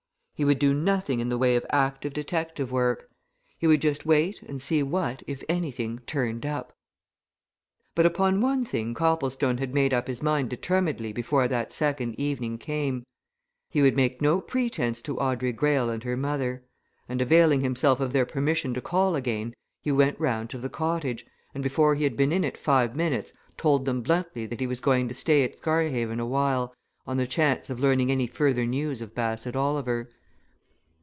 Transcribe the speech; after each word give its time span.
He 0.33 0.43
would 0.45 0.57
do 0.57 0.73
nothing 0.73 1.19
in 1.19 1.29
the 1.29 1.37
way 1.37 1.55
of 1.55 1.67
active 1.69 2.15
detective 2.15 2.71
work 2.71 3.11
he 3.59 3.67
would 3.67 3.79
just 3.79 4.07
wait 4.07 4.41
and 4.41 4.59
see 4.59 4.81
what, 4.81 5.21
if 5.27 5.43
anything, 5.47 5.99
turned 6.07 6.47
up. 6.47 6.73
But 7.93 8.07
upon 8.07 8.41
one 8.41 8.63
thing 8.63 8.95
Copplestone 8.95 9.59
had 9.59 9.75
made 9.75 9.93
up 9.93 10.07
his 10.07 10.23
mind 10.23 10.49
determinedly 10.49 11.13
before 11.13 11.47
that 11.47 11.71
second 11.71 12.19
evening 12.19 12.57
came 12.57 13.03
he 13.69 13.83
would 13.83 13.95
make 13.95 14.19
no 14.19 14.41
pretence 14.41 15.03
to 15.03 15.19
Audrey 15.19 15.51
Greyle 15.53 15.91
and 15.91 16.01
her 16.03 16.17
mother. 16.17 16.63
And 17.07 17.21
availing 17.21 17.61
himself 17.61 17.99
of 17.99 18.11
their 18.11 18.25
permission 18.25 18.73
to 18.73 18.81
call 18.81 19.15
again, 19.15 19.53
he 19.83 19.91
went 19.91 20.19
round 20.19 20.49
to 20.49 20.57
the 20.57 20.69
cottage, 20.69 21.23
and 21.53 21.61
before 21.63 21.93
he 21.93 22.03
had 22.03 22.17
been 22.17 22.31
in 22.31 22.43
it 22.43 22.57
five 22.57 22.95
minutes 22.95 23.31
told 23.57 23.85
them 23.85 24.01
bluntly 24.01 24.47
that 24.47 24.59
he 24.59 24.65
was 24.65 24.81
going 24.81 25.07
to 25.07 25.13
stay 25.13 25.43
at 25.43 25.59
Scarhaven 25.59 26.19
awhile, 26.19 26.73
on 27.05 27.17
the 27.17 27.27
chance 27.27 27.69
of 27.69 27.79
learning 27.79 28.11
any 28.11 28.25
further 28.25 28.65
news 28.65 29.01
of 29.01 29.13
Bassett 29.13 29.55
Oliver. 29.55 30.09